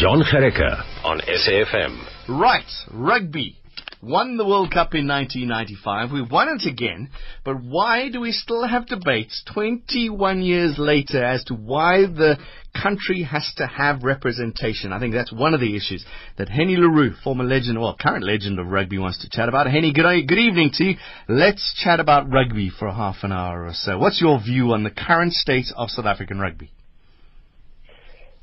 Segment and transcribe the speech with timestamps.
[0.00, 2.02] John Gericke on SAFM.
[2.26, 3.58] Right, rugby.
[4.02, 6.10] Won the World Cup in 1995.
[6.10, 7.10] We've won it again.
[7.44, 12.38] But why do we still have debates 21 years later as to why the
[12.82, 14.94] country has to have representation?
[14.94, 16.02] I think that's one of the issues
[16.38, 19.66] that Hennie le Roux, former legend, well, current legend of rugby, wants to chat about.
[19.66, 20.96] Hennie, good, good evening to you.
[21.28, 23.98] Let's chat about rugby for half an hour or so.
[23.98, 26.72] What's your view on the current state of South African rugby?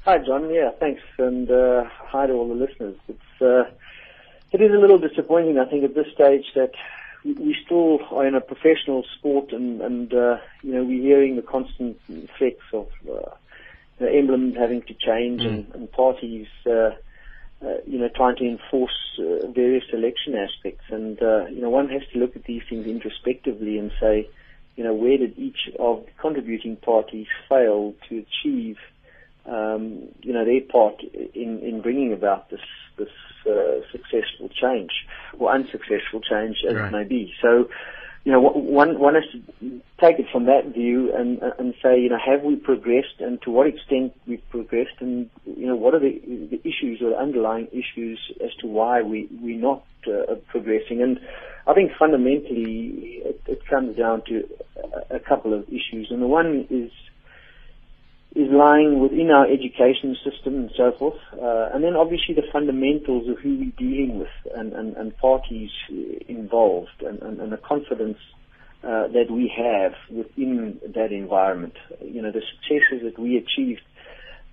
[0.07, 0.49] Hi, John.
[0.49, 2.95] Yeah, thanks, and uh, hi to all the listeners.
[3.09, 3.69] It's uh,
[4.53, 6.71] it is a little disappointing, I think, at this stage that
[7.25, 11.41] we still are in a professional sport, and and uh, you know we're hearing the
[11.41, 13.31] constant effects of uh,
[13.99, 15.47] the emblem having to change mm.
[15.47, 16.47] and, and parties.
[16.65, 16.91] Uh,
[17.61, 21.89] uh, you know, trying to enforce uh, various selection aspects, and uh, you know, one
[21.89, 24.29] has to look at these things introspectively and say,
[24.77, 28.77] you know, where did each of the contributing parties fail to achieve
[29.47, 31.01] um, you know, their part
[31.33, 32.61] in, in bringing about this
[32.97, 33.09] this
[33.45, 34.91] uh, successful change
[35.39, 36.87] or unsuccessful change as right.
[36.87, 37.33] it may be.
[37.41, 37.69] So,
[38.23, 42.09] you know, one one has to take it from that view and and say, you
[42.09, 45.99] know, have we progressed, and to what extent we've progressed, and you know, what are
[45.99, 46.19] the
[46.51, 51.01] the issues or the underlying issues as to why we we're not uh, progressing.
[51.01, 51.19] And
[51.67, 54.43] I think fundamentally, it, it comes down to
[55.11, 56.91] a, a couple of issues, and the one is
[58.37, 61.17] is lying within our education system and so forth.
[61.33, 65.71] Uh, and then obviously the fundamentals of who we're dealing with and, and, and parties
[66.27, 68.19] involved and, and, and the confidence
[68.83, 71.73] uh, that we have within that environment.
[71.99, 73.81] You know, the successes that we achieved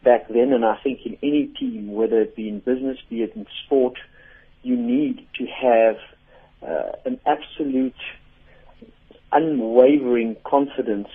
[0.02, 3.36] back then, and I think in any team, whether it be in business, be it
[3.36, 3.98] in sport,
[4.62, 5.96] you need to have
[6.66, 8.00] uh, an absolute
[9.30, 11.08] unwavering confidence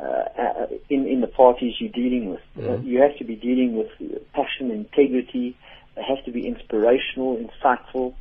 [0.00, 2.40] uh, in, in the parties you're dealing with.
[2.56, 2.70] Mm-hmm.
[2.70, 3.88] Uh, you have to be dealing with
[4.32, 5.56] passion, integrity.
[5.96, 8.14] It has to be inspirational, insightful,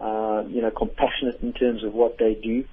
[0.00, 2.64] uh, you know, compassionate in terms of what they do.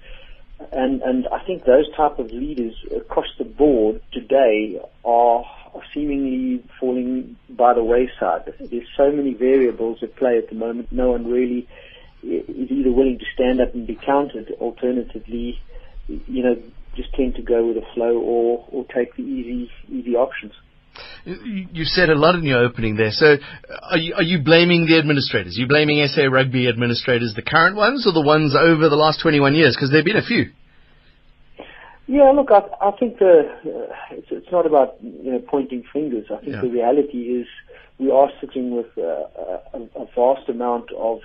[0.72, 6.64] And, and I think those type of leaders across the board today are, are seemingly
[6.80, 8.52] falling by the wayside.
[8.60, 10.92] There's so many variables at play at the moment.
[10.92, 11.68] No one really
[12.24, 14.52] is either willing to stand up and be counted.
[14.60, 15.62] Alternatively,
[16.08, 16.58] you know,
[16.98, 20.54] just tend to go with the flow or, or take the easy easy options.
[21.26, 23.12] You said a lot in your opening there.
[23.12, 23.36] So,
[23.84, 25.56] are you, are you blaming the administrators?
[25.58, 29.22] Are you blaming SA Rugby administrators, the current ones, or the ones over the last
[29.22, 29.76] 21 years?
[29.76, 30.52] Because there have been a few.
[32.08, 36.26] Yeah, look, I, I think the, uh, it's, it's not about you know pointing fingers.
[36.32, 36.62] I think yeah.
[36.62, 37.48] the reality is
[38.00, 39.28] we are sitting with uh,
[39.74, 41.20] a, a vast amount of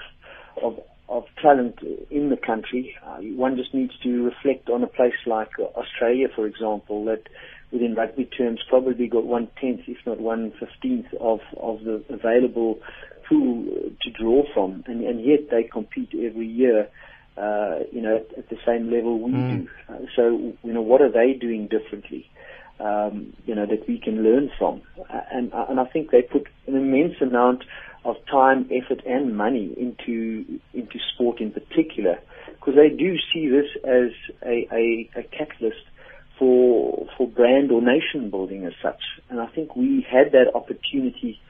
[0.60, 0.81] of
[1.12, 1.78] of talent
[2.11, 2.95] in the country.
[3.06, 7.23] Uh, one just needs to reflect on a place like uh, Australia, for example, that
[7.71, 12.81] within rugby terms probably got one tenth, if not one fifteenth, of of the available
[13.28, 13.65] pool
[14.01, 16.89] to draw from, and, and yet they compete every year.
[17.34, 19.62] Uh, you know, at, at, the same level we mm.
[19.62, 19.69] do.
[19.89, 22.28] Uh, so, you know, what are they doing differently?
[22.82, 24.82] Um, you know, that we can learn from,
[25.31, 27.62] and and I think they put an immense amount
[28.04, 33.71] of time, effort, and money into into sport in particular, because they do see this
[33.84, 34.10] as
[34.44, 35.84] a, a, a catalyst
[36.38, 39.00] for for brand or nation building as such.
[39.28, 41.41] And I think we had that opportunity,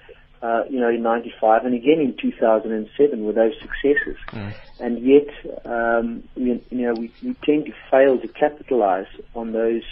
[0.43, 4.19] uh, you know, in '95 and again in 2007 with those successes.
[4.33, 4.55] Mm.
[4.81, 5.29] And yet,
[5.65, 9.83] um, you know, we, we tend to fail to capitalize on those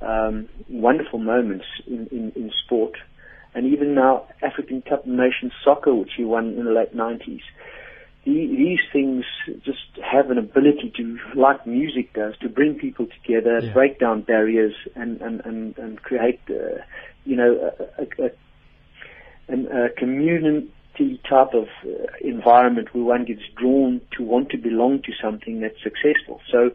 [0.00, 2.96] um, wonderful moments in, in, in sport
[3.56, 7.40] and even now African Cup of Nations soccer, which he won in the late 90s.
[8.26, 9.24] These things
[9.64, 13.72] just have an ability to, like music does, to bring people together, yeah.
[13.72, 16.82] break down barriers, and and and, and create, uh,
[17.24, 18.30] you know, a, a,
[19.48, 21.88] a, a community type of uh,
[22.20, 26.40] environment where one gets drawn to want to belong to something that's successful.
[26.50, 26.72] So,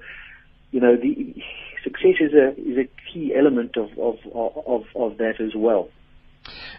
[0.72, 1.36] you know, the
[1.84, 5.90] success is a is a key element of of of, of that as well.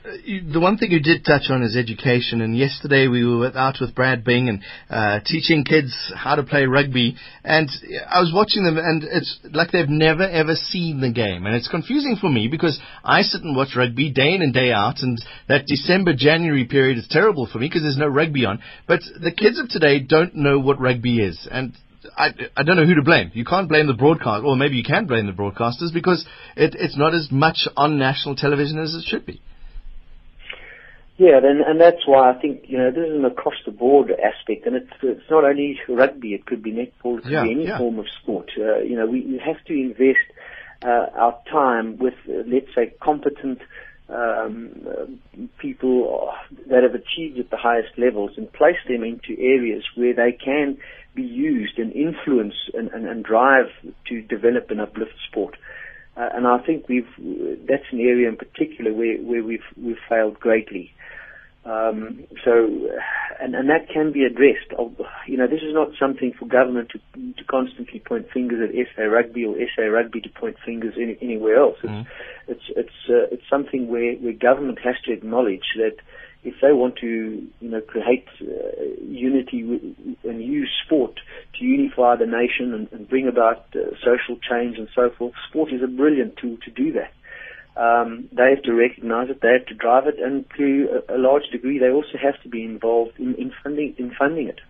[0.04, 3.94] The one thing you did touch on is education, and yesterday we were out with
[3.94, 4.60] Brad Bing and
[4.90, 7.70] uh, teaching kids how to play rugby, and
[8.08, 11.68] I was watching them, and it's like they've never ever seen the game, and it's
[11.68, 15.22] confusing for me because I sit and watch rugby day in and day out, and
[15.48, 18.60] that December January period is terrible for me because there's no rugby on.
[18.88, 21.76] But the kids of today don't know what rugby is, and
[22.16, 23.30] I, I don't know who to blame.
[23.34, 26.26] You can't blame the broadcast, or maybe you can blame the broadcasters because
[26.56, 29.40] it, it's not as much on national television as it should be.
[31.18, 34.10] Yeah, and, and that's why I think you know this is an across the board
[34.10, 37.52] aspect, and it's it's not only rugby; it could be netball, it could yeah, be
[37.52, 37.78] any yeah.
[37.78, 38.50] form of sport.
[38.58, 40.26] Uh, you know, we, we have to invest
[40.84, 43.60] uh, our time with, uh, let's say, competent
[44.12, 45.18] um,
[45.58, 46.32] people
[46.68, 50.78] that have achieved at the highest levels and place them into areas where they can
[51.14, 53.66] be used and influence and, and, and drive
[54.08, 55.56] to develop and uplift sport.
[56.16, 57.08] Uh, and I think we've
[57.66, 60.92] that's an area in particular where, where we've we've failed greatly.
[61.64, 62.90] Um, so,
[63.42, 64.70] and, and that can be addressed.
[65.26, 66.98] You know, this is not something for government to,
[67.34, 71.58] to constantly point fingers at SA Rugby or SA Rugby to point fingers any, anywhere
[71.58, 71.78] else.
[71.82, 72.06] It's mm.
[72.46, 75.96] it's it's, uh, it's something where, where government has to acknowledge that
[76.44, 78.46] if they want to, you know, create uh,
[79.00, 79.60] unity
[80.24, 81.18] and use sport
[81.58, 85.72] to unify the nation and, and bring about uh, social change and so forth, sport
[85.72, 87.12] is a brilliant tool to do that.
[87.76, 91.18] Um, they have to recognise it, they have to drive it, and to a, a
[91.18, 94.60] large degree, they also have to be involved in, in funding in funding it.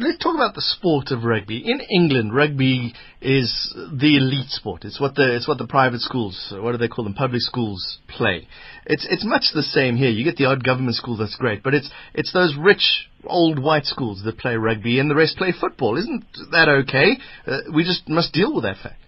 [0.00, 1.58] Let's talk about the sport of rugby.
[1.58, 4.84] In England, rugby is the elite sport.
[4.84, 7.98] It's what the it's what the private schools, what do they call them, public schools
[8.08, 8.48] play.
[8.86, 10.10] It's it's much the same here.
[10.10, 13.84] You get the odd government school that's great, but it's it's those rich old white
[13.84, 15.96] schools that play rugby and the rest play football.
[15.96, 17.18] Isn't that okay?
[17.46, 19.03] Uh, we just must deal with that fact.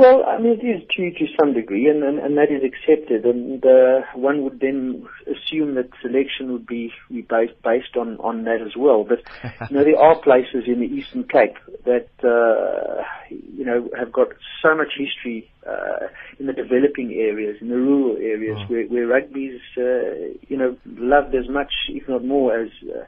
[0.00, 3.26] Well, I mean, it is true to some degree, and, and, and that is accepted.
[3.26, 8.44] And uh, one would then assume that selection would be, be based, based on, on
[8.44, 9.04] that as well.
[9.04, 9.18] But
[9.70, 14.28] you know, there are places in the Eastern Cape that uh, you know have got
[14.62, 16.08] so much history uh,
[16.38, 18.66] in the developing areas, in the rural areas, oh.
[18.66, 23.04] where, where rugby's uh, you know loved as much, if not more, as uh,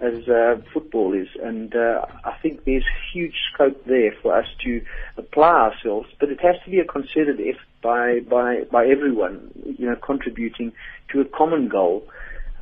[0.00, 1.28] as uh, football is.
[1.42, 4.82] And uh, I think there's huge scope there for us to
[5.16, 9.86] apply ourselves, but it has to be a concerted effort by by by everyone, you
[9.86, 10.72] know, contributing
[11.12, 12.06] to a common goal.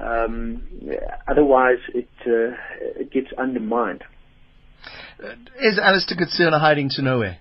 [0.01, 0.63] Um,
[1.29, 2.57] otherwise, it uh,
[2.99, 4.05] it gets undermined.
[5.61, 7.39] Is Allister Coetzee hiding to nowhere?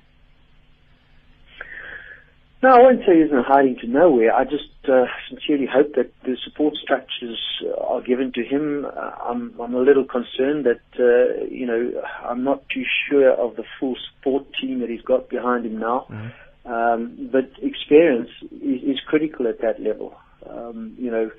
[2.63, 4.33] No, I won't say he's in hiding to nowhere.
[4.33, 7.37] I just uh, sincerely hope that the support structures
[7.77, 8.85] are given to him.
[8.85, 13.57] Uh, I'm, I'm a little concerned that, uh, you know, I'm not too sure of
[13.57, 16.07] the full support team that he's got behind him now.
[16.09, 16.71] Mm-hmm.
[16.71, 20.15] Um, but experience is, is critical at that level.
[20.49, 21.31] Um, you know,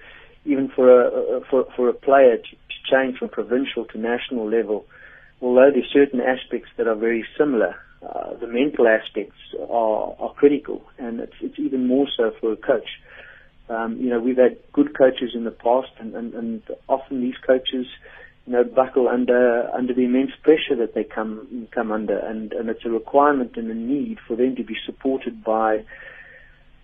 [0.45, 4.85] even for a, for, for a player to, to change from provincial to national level,
[5.41, 10.83] although there's certain aspects that are very similar, uh, the mental aspects are, are critical,
[10.99, 12.89] and it's, it's even more so for a coach.
[13.69, 17.37] Um, you know, we've had good coaches in the past, and, and, and often these
[17.47, 17.87] coaches,
[18.47, 22.69] you know, buckle under under the immense pressure that they come come under, and, and
[22.69, 25.83] it's a requirement and a need for them to be supported by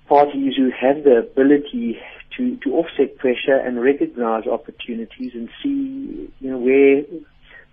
[0.08, 1.98] parties who have the ability
[2.36, 7.02] to, to offset pressure and recognize opportunities and see, you know, where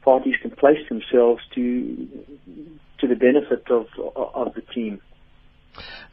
[0.03, 2.07] parties can place themselves to
[3.18, 5.02] benefit of of the team.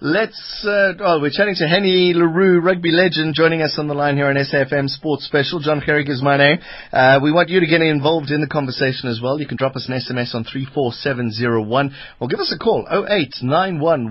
[0.00, 3.94] Let's, uh, well, we're chatting to Hennie le Roux, rugby legend, joining us on the
[3.94, 5.60] line here on SAFM Sports Special.
[5.60, 6.58] John Gerrig is my name.
[6.92, 9.40] Uh, we want you to get involved in the conversation as well.
[9.40, 14.10] You can drop us an SMS on 34701 or give us a call, 0891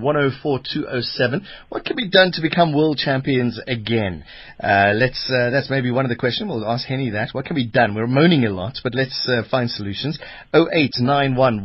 [1.68, 4.24] What can be done to become world champions again?
[4.58, 6.48] Uh, let's, uh, that's maybe one of the questions.
[6.48, 7.28] We'll ask Hennie that.
[7.32, 7.94] What can be done?
[7.94, 10.18] We're moaning a lot, but let's uh, find solutions.
[10.54, 11.62] 0891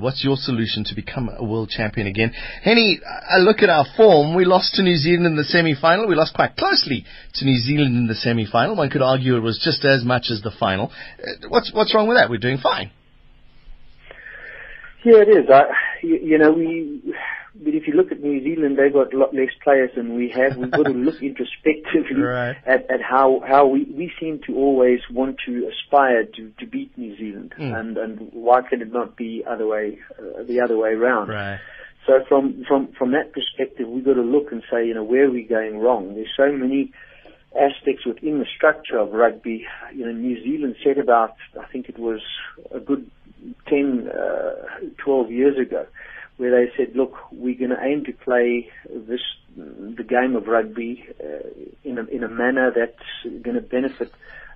[0.00, 2.32] What's your solution to become a world champion again?
[2.62, 4.34] Hennie, I look at our form.
[4.34, 6.06] We lost to New Zealand in the semi-final.
[6.06, 7.04] We lost quite closely
[7.34, 8.76] to New Zealand in the semi-final.
[8.76, 10.90] One could argue it was just as much as the final.
[11.18, 12.30] Uh, what's what's wrong with that?
[12.30, 12.90] We're doing fine.
[15.04, 15.50] Yeah, it is.
[15.50, 15.62] I,
[16.02, 17.14] you, you know, we.
[17.56, 20.28] But if you look at New Zealand, they've got a lot less players than we
[20.30, 20.56] have.
[20.58, 22.56] We've got to look introspectively right.
[22.66, 26.98] at, at how how we, we seem to always want to aspire to, to beat
[26.98, 27.78] New Zealand, mm.
[27.78, 31.28] and and why can it not be other way uh, the other way around?
[31.28, 31.60] Right.
[32.06, 35.26] So from, from, from that perspective, we've got to look and say, you know, where
[35.26, 36.14] are we going wrong?
[36.14, 36.92] There's so many
[37.58, 39.66] aspects within the structure of rugby.
[39.94, 42.20] You know, New Zealand set about, I think it was
[42.70, 43.10] a good
[43.68, 44.50] 10, uh,
[44.98, 45.86] 12 years ago,
[46.36, 49.20] where they said, look, we're going to aim to play this,
[49.56, 51.48] the game of rugby uh,
[51.84, 54.12] in, a, in a manner that's going to benefit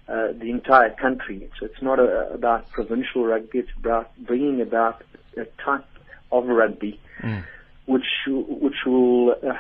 [0.09, 1.51] uh, the entire country.
[1.59, 5.03] So it's not a, about provincial rugby, it's about bringing about
[5.37, 5.87] a type
[6.33, 7.45] of rugby, mm.
[7.87, 9.55] which which will uh,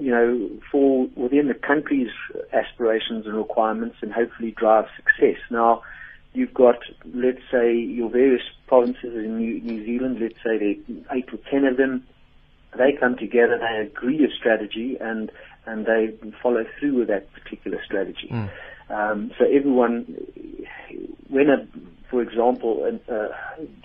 [0.00, 2.10] you know fall within the country's
[2.52, 5.38] aspirations and requirements, and hopefully drive success.
[5.50, 5.82] Now,
[6.32, 6.76] you've got
[7.14, 10.18] let's say your various provinces in New, New Zealand.
[10.20, 12.06] Let's say there eight or ten of them.
[12.76, 15.30] They come together, they agree a strategy, and
[15.66, 18.28] and they follow through with that particular strategy.
[18.30, 18.50] Mm.
[18.90, 20.02] Um, so everyone,
[21.28, 21.66] when a,
[22.10, 23.28] for example, uh,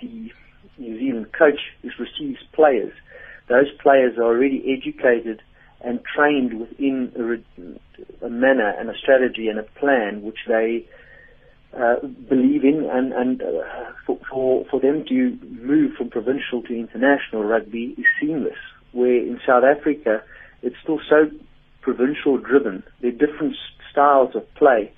[0.00, 0.32] the
[0.78, 2.92] New Zealand coach who receives players,
[3.48, 5.42] those players are already educated
[5.82, 7.12] and trained within
[8.22, 10.86] a, a manner and a strategy and a plan which they
[11.76, 11.96] uh,
[12.28, 17.44] believe in, and, and uh, for, for, for them to move from provincial to international
[17.44, 18.58] rugby is seamless.
[18.92, 20.22] Where in South Africa,
[20.62, 21.30] it's still so
[21.80, 22.82] provincial driven.
[23.00, 23.54] There are different
[23.90, 24.92] styles of play,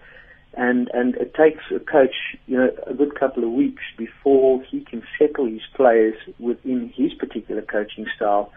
[0.54, 2.14] and and it takes a coach,
[2.46, 7.12] you know, a good couple of weeks before he can settle his players within his
[7.14, 8.52] particular coaching style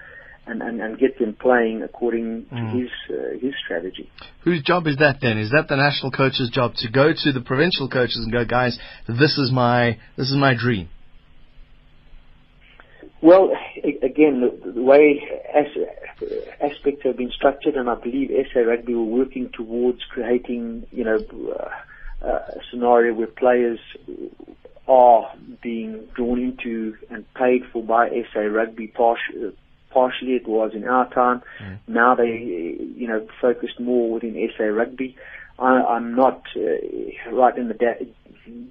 [0.47, 2.79] and, and, and get them playing according to mm.
[2.79, 4.09] his uh, his strategy.
[4.43, 5.37] Whose job is that then?
[5.37, 8.77] Is that the national coach's job to go to the provincial coaches and go, guys,
[9.07, 10.89] this is my this is my dream?
[13.25, 13.53] Well,
[14.03, 15.19] again, the, the way
[15.51, 15.65] as,
[16.61, 21.17] aspects have been structured, and I believe SA Rugby were working towards creating, you know,
[22.23, 23.79] uh, a scenario where players
[24.87, 29.57] are being drawn into and paid for by SA Rugby partially
[29.89, 31.41] partially it was in our time.
[31.63, 31.79] Mm.
[31.87, 35.15] Now they, you know, focused more within SA rugby.
[35.57, 38.05] I, I'm not uh, right in the da-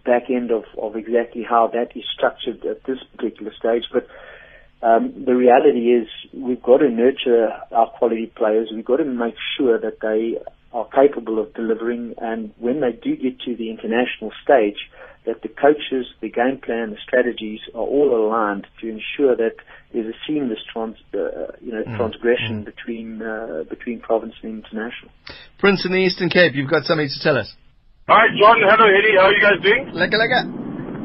[0.04, 4.06] back end of, of exactly how that is structured at this particular stage, but
[4.84, 8.68] um, the reality is we've got to nurture our quality players.
[8.74, 10.38] We've got to make sure that they
[10.72, 14.76] are capable of delivering, and when they do get to the international stage,
[15.24, 19.56] that the coaches, the game plan, the strategies are all aligned to ensure that
[19.94, 21.96] there's a seamless trans, uh, you know, mm.
[21.96, 22.64] transgression mm.
[22.66, 25.10] between uh, between province and international.
[25.58, 27.54] Prince in the Eastern Cape, you've got something to tell us.
[28.06, 28.60] Hi, John.
[28.60, 29.16] Hello, Eddie.
[29.16, 29.96] How are you guys doing?
[29.96, 30.44] Lega, lega.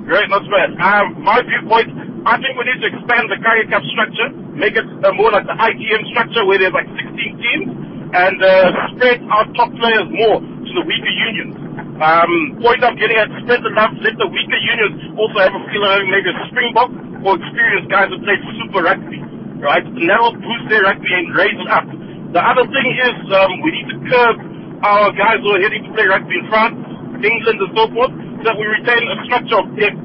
[0.03, 0.73] Great, not bad.
[0.75, 4.83] Um, my viewpoint, I think we need to expand the Currie Cup structure, make it
[4.83, 7.69] uh, more like the ITM structure where there's like 16 teams,
[8.11, 11.55] and uh, spread our top players more to the weaker unions.
[11.99, 15.61] Um, point I'm getting at, spread the love, let the weaker unions also have a
[15.71, 16.91] feel of maybe a springbok
[17.23, 19.19] or experienced guys that play super rugby,
[19.63, 19.83] right?
[19.83, 21.87] And that'll boost their rugby and raise it up.
[22.35, 24.35] The other thing is um, we need to curb
[24.83, 26.79] our guys who are heading to play rugby in France,
[27.19, 29.99] England and so forth, so that we retain a structure of depth,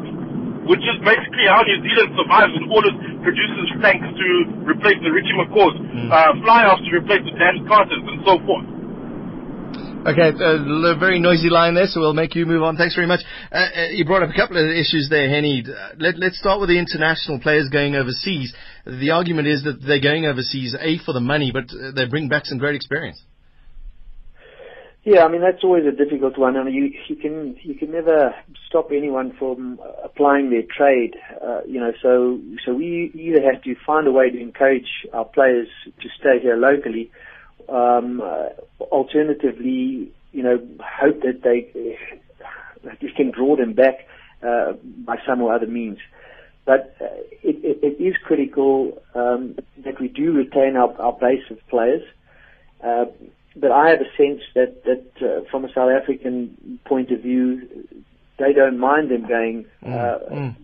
[0.69, 4.27] which is basically how New Zealand survives and always produces tanks to
[4.65, 6.09] replace the Richie McCaws, mm.
[6.09, 8.67] uh, fly-halves to replace the Dan Carters and so forth.
[10.05, 12.77] Okay, a uh, very noisy line there, so we'll make you move on.
[12.77, 13.21] Thanks very much.
[13.51, 15.65] Uh, uh, you brought up a couple of issues there, Hennie.
[15.65, 18.53] Uh, let, us start with the international players going overseas.
[18.85, 22.45] The argument is that they're going overseas, A, for the money, but they bring back
[22.45, 23.23] some great experience.
[25.05, 28.35] Yeah, I mean that's always a difficult one, and you you can you can never
[28.67, 31.15] stop anyone from applying their trade.
[31.43, 35.27] Uh, you know, so so we either have to find a way to encourage our
[35.27, 35.69] players
[36.01, 37.11] to stay here locally,
[37.69, 38.49] um, uh,
[38.81, 41.99] alternatively, you know, hope that they
[42.85, 44.07] that you can draw them back
[44.43, 44.73] uh,
[45.05, 45.99] by some or other means.
[46.65, 47.05] But uh,
[47.43, 52.03] it, it, it is critical um, that we do retain our, our base of players.
[52.83, 53.05] Uh,
[53.57, 57.87] but I have a sense that that uh, from a South African point of view,
[58.39, 59.93] they don't mind them going mm.
[59.93, 60.57] Uh, mm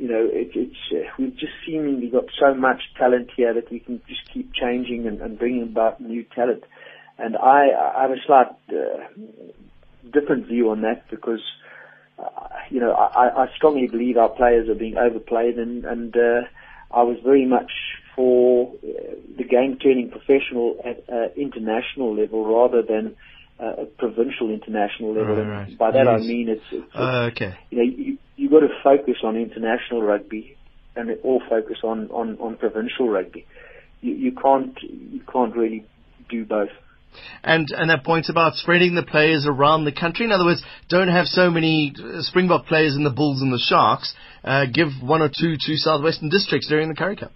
[0.00, 3.80] you know, it, it's uh, we've just seemingly got so much talent here that we
[3.80, 6.64] can just keep changing and, and bringing about new talent.
[7.18, 9.04] And I, I have a slight uh,
[10.10, 11.42] different view on that because,
[12.18, 16.48] uh, you know, I, I strongly believe our players are being overplayed, and, and uh,
[16.90, 17.70] I was very much
[18.20, 23.16] for uh, the game turning professional at uh, international level rather than
[23.58, 25.36] uh, a provincial international level.
[25.36, 25.78] Right, right.
[25.78, 26.20] By that yes.
[26.20, 27.56] I mean it's, it's uh, okay.
[27.70, 30.58] You know, you, you've got to focus on international rugby
[30.96, 33.46] and all focus on, on, on provincial rugby.
[34.02, 35.86] You, you can't you can't really
[36.28, 36.68] do both.
[37.42, 40.26] And and that point about spreading the players around the country.
[40.26, 43.58] In other words, don't have so many uh, Springbok players in the Bulls and the
[43.58, 44.14] Sharks.
[44.44, 47.32] Uh, give one or two to Southwestern districts during the Currie Cup.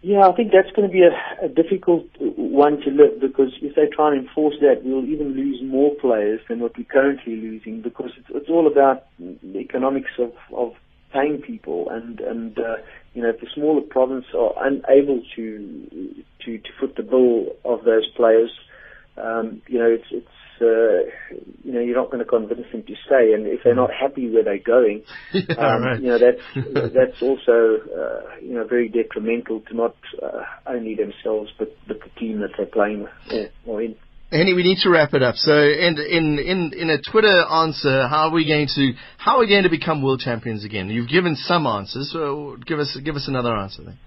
[0.00, 3.74] Yeah, I think that's going to be a, a difficult one to live because if
[3.74, 7.82] they try and enforce that, we'll even lose more players than what we're currently losing
[7.82, 10.74] because it's, it's all about the economics of, of
[11.12, 12.76] paying people and and uh,
[13.14, 16.04] you know if the smaller province are unable to
[16.44, 18.50] to to foot the bill of those players,
[19.16, 20.26] um, you know it's it's
[20.60, 20.87] uh,
[22.08, 23.32] not going to convince them to stay.
[23.34, 26.00] And if they're not happy where they're going, yeah, um, right.
[26.00, 31.50] you know, that's that's also uh, you know very detrimental to not uh, only themselves
[31.58, 33.96] but but the team that they're playing with or in.
[34.30, 35.36] Hennie, we need to wrap it up.
[35.36, 39.40] So, in in in in a Twitter answer, how are we going to how are
[39.40, 40.90] we going to become world champions again?
[40.90, 43.84] You've given some answers, so give us give us another answer.
[43.84, 43.98] Then.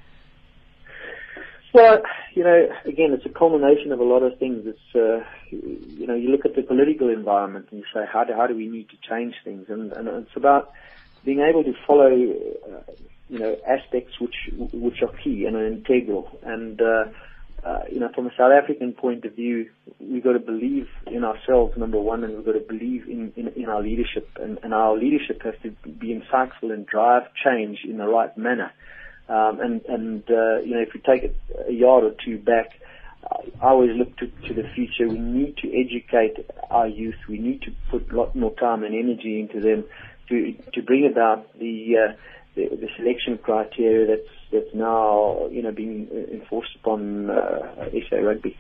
[1.74, 2.02] Well,
[2.34, 4.66] you know, again, it's a culmination of a lot of things.
[4.66, 8.34] It's, uh, you know, you look at the political environment and you say, how do,
[8.34, 9.68] how do we need to change things?
[9.70, 10.74] And, and it's about
[11.24, 12.92] being able to follow, uh,
[13.30, 14.36] you know, aspects which
[14.74, 16.38] which are key and are integral.
[16.44, 17.06] And uh,
[17.64, 21.24] uh, you know, from a South African point of view, we've got to believe in
[21.24, 24.28] ourselves, number one, and we've got to believe in, in, in our leadership.
[24.42, 28.72] And, and our leadership has to be insightful and drive change in the right manner.
[29.30, 31.36] Um, and, and uh, you know, if we take it
[31.68, 32.72] a yard or two back,
[33.62, 35.08] I always look to, to the future.
[35.08, 37.16] We need to educate our youth.
[37.30, 39.86] We need to put a lot more time and energy into them
[40.30, 42.14] to, to bring about the, uh,
[42.56, 48.58] the, the selection criteria that's that's now you know being enforced upon uh, SA Rugby.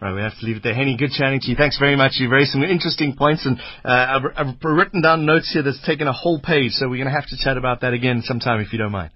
[0.00, 0.74] Right, we have to leave it there.
[0.74, 1.56] Hennie, good chatting to you.
[1.56, 2.12] Thanks very much.
[2.16, 6.06] You've raised some interesting points, and uh, I've, I've written down notes here that's taken
[6.06, 8.72] a whole page, so we're going to have to chat about that again sometime if
[8.72, 9.10] you don't mind.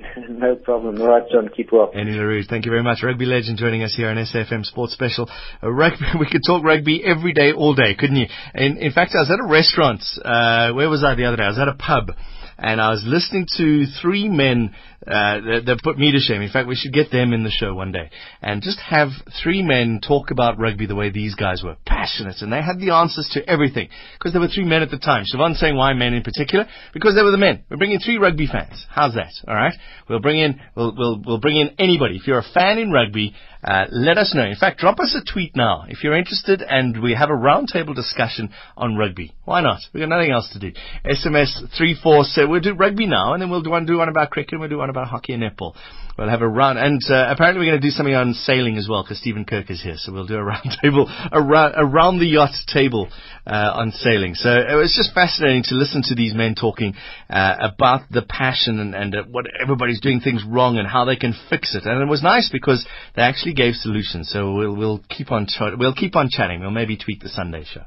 [0.28, 1.00] no problem.
[1.00, 1.90] All right, John, keep well.
[1.92, 3.02] Hennie le Roux, thank you very much.
[3.02, 5.28] Rugby legend joining us here on SAFM Sports Special.
[5.62, 8.26] Uh, rugby, we could talk rugby every day, all day, couldn't you?
[8.54, 10.02] In, in fact, I was at a restaurant.
[10.24, 11.44] Uh, where was I the other day?
[11.44, 12.10] I was at a pub
[12.58, 14.74] and I was listening to three men
[15.08, 16.42] uh, that, that put me to shame.
[16.42, 18.10] In fact, we should get them in the show one day
[18.42, 19.08] and just have
[19.42, 22.90] three men talk about rugby the way these guys were passionate, and they had the
[22.90, 23.88] answers to everything
[24.18, 25.24] because there were three men at the time.
[25.24, 27.64] Siobhan saying why men in particular because they were the men.
[27.70, 28.84] We're bringing three rugby fans.
[28.90, 29.32] How's that?
[29.46, 29.74] All right,
[30.08, 32.16] we'll bring in we'll we'll we'll bring in anybody.
[32.16, 34.44] If you're a fan in rugby, uh, let us know.
[34.44, 37.94] In fact, drop us a tweet now if you're interested, and we have a roundtable
[37.94, 39.34] discussion on rugby.
[39.44, 39.80] Why not?
[39.92, 40.72] We've got nothing else to do.
[41.04, 42.50] SMS three four seven.
[42.50, 44.70] We'll do rugby now, and then we'll do one do one about cricket, and we'll
[44.70, 45.74] do one about hockey and netball.
[46.16, 48.88] We'll have a round, and uh, apparently we're going to do something on sailing as
[48.90, 52.26] well because Stephen Kirk is here, so we'll do a round table around, around the
[52.26, 53.08] yacht table
[53.46, 54.34] uh, on sailing.
[54.34, 56.94] So it was just fascinating to listen to these men talking
[57.30, 61.16] uh, about the passion and, and uh, what everybody's doing things wrong and how they
[61.16, 61.84] can fix it.
[61.84, 64.28] And it was nice because they actually gave solutions.
[64.32, 66.60] So we'll we'll keep on ch- we'll keep on chatting.
[66.60, 67.82] We'll maybe tweet the Sunday show.